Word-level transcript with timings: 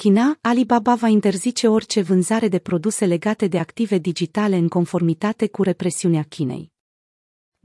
China, 0.00 0.38
Alibaba 0.40 0.94
va 0.94 1.08
interzice 1.08 1.68
orice 1.68 2.00
vânzare 2.00 2.48
de 2.48 2.58
produse 2.58 3.04
legate 3.04 3.46
de 3.46 3.58
active 3.58 3.98
digitale 3.98 4.56
în 4.56 4.68
conformitate 4.68 5.46
cu 5.46 5.62
represiunea 5.62 6.22
Chinei. 6.22 6.72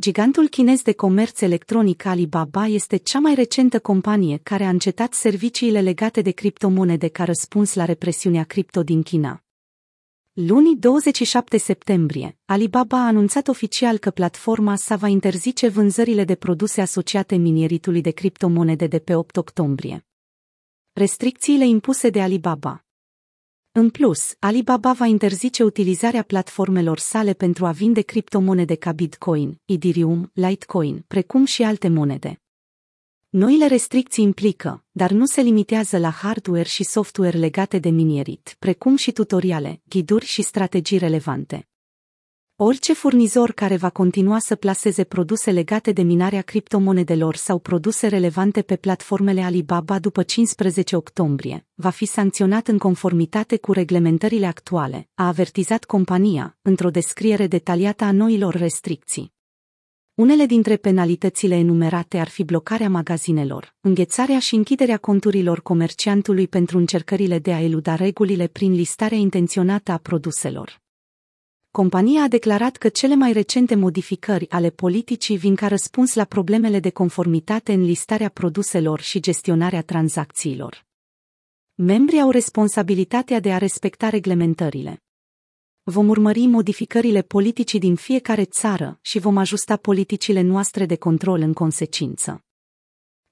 Gigantul 0.02 0.48
chinez 0.48 0.82
de 0.82 0.94
comerț 0.94 1.42
electronic 1.42 2.06
Alibaba 2.06 2.66
este 2.66 2.98
cea 2.98 3.20
mai 3.20 3.34
recentă 3.34 3.80
companie 3.80 4.40
care 4.44 4.64
a 4.64 4.70
încetat 4.70 5.14
serviciile 5.14 5.82
legate 5.82 6.22
de 6.22 6.32
criptomonede 6.32 7.08
ca 7.08 7.24
răspuns 7.24 7.74
la 7.74 7.86
represiunea 7.86 8.44
cripto 8.44 8.84
din 8.84 9.04
China. 9.04 9.44
Luni 10.34 10.76
27 10.76 11.58
septembrie, 11.58 12.38
Alibaba 12.46 12.98
a 12.98 13.08
anunțat 13.08 13.48
oficial 13.48 13.98
că 13.98 14.10
platforma 14.12 14.76
sa 14.76 14.96
va 14.96 15.08
interzice 15.08 15.68
vânzările 15.68 16.24
de 16.24 16.36
produse 16.36 16.82
asociate 16.82 17.36
minieritului 17.36 18.02
de 18.02 18.12
criptomonede 18.12 18.88
de 18.88 19.00
pe 19.00 19.16
8 19.16 19.38
octombrie. 19.38 20.06
Restricțiile 20.96 21.68
impuse 21.68 22.10
de 22.10 22.22
Alibaba 22.22 22.86
În 23.72 23.90
plus, 23.90 24.34
Alibaba 24.40 24.94
va 24.94 25.06
interzice 25.06 25.64
utilizarea 25.64 26.24
platformelor 26.24 27.00
sale 27.00 27.34
pentru 27.34 27.66
a 27.66 27.72
vinde 27.72 28.02
criptomonede 28.02 28.76
ca 28.76 28.92
Bitcoin, 28.92 29.62
Ethereum, 29.66 30.32
Litecoin, 30.34 31.04
precum 31.08 31.46
și 31.46 31.64
alte 31.64 31.88
monede. 31.88 32.42
Noile 33.30 33.68
restricții 33.68 34.24
implică, 34.24 34.86
dar 34.92 35.12
nu 35.12 35.26
se 35.26 35.42
limitează 35.42 35.98
la 35.98 36.10
hardware 36.10 36.68
și 36.68 36.84
software 36.84 37.38
legate 37.38 37.80
de 37.80 37.90
minierit, 37.90 38.56
precum 38.60 38.96
și 38.96 39.12
tutoriale, 39.12 39.82
ghiduri 39.90 40.26
și 40.26 40.42
strategii 40.42 40.98
relevante. 40.98 41.68
Orice 42.56 42.94
furnizor 42.94 43.52
care 43.52 43.76
va 43.76 43.90
continua 43.90 44.40
să 44.40 44.56
plaseze 44.56 45.04
produse 45.04 45.52
legate 45.52 45.92
de 45.92 46.02
minarea 46.02 46.42
criptomonedelor 46.42 47.36
sau 47.36 47.60
produse 47.60 48.08
relevante 48.08 48.62
pe 48.62 48.76
platformele 48.76 49.42
Alibaba 49.42 50.00
după 50.00 50.24
15 50.24 50.96
octombrie, 50.96 51.66
va 51.74 51.90
fi 51.90 52.06
sancționat 52.06 52.68
în 52.68 52.78
conformitate 52.78 53.58
cu 53.58 53.72
reglementările 53.72 54.46
actuale, 54.46 55.10
a 55.14 55.28
avertizat 55.28 55.84
compania, 55.84 56.58
într-o 56.62 56.90
descriere 56.90 57.48
detaliată 57.48 58.04
a 58.04 58.12
noilor 58.12 58.56
restricții. 58.56 59.34
Unele 60.14 60.46
dintre 60.46 60.78
penalitățile 60.78 61.56
enumerate 61.56 62.18
ar 62.18 62.28
fi 62.28 62.44
blocarea 62.44 62.90
magazinelor, 62.90 63.76
înghețarea 63.82 64.40
și 64.40 64.56
închiderea 64.56 64.98
conturilor 64.98 65.62
comerciantului 65.62 66.48
pentru 66.48 66.78
încercările 66.78 67.40
de 67.40 67.54
a 67.54 67.62
eluda 67.62 67.96
regulile 67.96 68.48
prin 68.48 68.74
listarea 68.74 69.18
intenționată 69.18 69.92
a 69.92 69.98
produselor. 69.98 70.83
Compania 71.80 72.22
a 72.22 72.28
declarat 72.28 72.78
că 72.78 72.90
cele 72.90 73.16
mai 73.16 73.32
recente 73.32 73.76
modificări 73.76 74.50
ale 74.50 74.70
politicii 74.70 75.38
vin 75.38 75.56
ca 75.56 75.68
răspuns 75.68 76.14
la 76.14 76.26
problemele 76.26 76.80
de 76.80 76.90
conformitate 76.90 77.74
în 77.74 77.84
listarea 77.84 78.30
produselor 78.30 79.02
și 79.02 79.20
gestionarea 79.20 79.82
tranzacțiilor. 79.82 80.86
Membrii 81.74 82.20
au 82.20 82.30
responsabilitatea 82.30 83.40
de 83.40 83.54
a 83.54 83.58
respecta 83.58 84.10
reglementările. 84.10 85.04
Vom 85.84 86.10
urmări 86.10 86.46
modificările 86.46 87.22
politicii 87.22 87.80
din 87.80 87.96
fiecare 87.96 88.46
țară 88.46 89.00
și 89.02 89.20
vom 89.20 89.38
ajusta 89.38 89.78
politicile 89.78 90.42
noastre 90.42 90.86
de 90.86 90.96
control 90.96 91.42
în 91.42 91.54
consecință. 91.54 92.44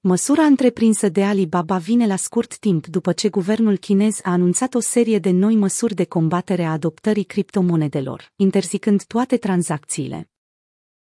Măsura 0.04 0.42
întreprinsă 0.42 1.08
de 1.08 1.24
Alibaba 1.24 1.76
vine 1.76 2.06
la 2.06 2.16
scurt 2.16 2.58
timp 2.58 2.86
după 2.86 3.12
ce 3.12 3.28
guvernul 3.28 3.76
chinez 3.76 4.20
a 4.22 4.30
anunțat 4.30 4.74
o 4.74 4.80
serie 4.80 5.18
de 5.18 5.30
noi 5.30 5.56
măsuri 5.56 5.94
de 5.94 6.04
combatere 6.04 6.64
a 6.64 6.72
adoptării 6.72 7.24
criptomonedelor, 7.24 8.32
interzicând 8.36 9.04
toate 9.04 9.36
tranzacțiile. 9.36 10.30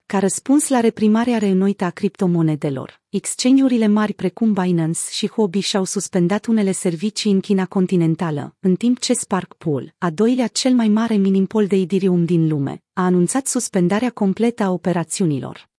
Ca 0.07 0.19
răspuns 0.19 0.69
la 0.69 0.81
reprimarea 0.81 1.39
reînnoită 1.39 1.85
a 1.85 1.91
criptomonedelor, 1.91 3.01
exchange-urile 3.09 3.87
mari 3.87 4.15
precum 4.15 4.53
Binance 4.53 5.01
și 5.11 5.29
Huobi 5.29 5.61
și-au 5.61 5.85
suspendat 5.85 6.47
unele 6.47 6.73
servicii 6.73 7.33
în 7.33 7.41
China 7.41 7.67
continentală, 7.67 8.57
în 8.61 8.75
timp 8.75 8.99
ce 8.99 9.13
Spark 9.13 9.55
Pool, 9.55 9.95
a 9.99 10.11
doilea 10.11 10.47
cel 10.47 10.73
mai 10.73 10.89
mare 10.89 11.15
minimpol 11.15 11.67
de 11.67 11.77
Ethereum 11.77 12.25
din 12.25 12.49
lume, 12.49 12.83
a 12.93 13.05
anunțat 13.05 13.47
suspendarea 13.47 14.11
completă 14.11 14.63
a 14.63 14.71
operațiunilor. 14.71 15.75